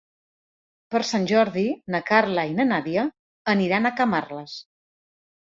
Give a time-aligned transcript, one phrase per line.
[0.95, 1.65] Per Sant Jordi
[1.97, 3.05] na Carla i na Nàdia
[3.55, 4.59] aniran a Camarles.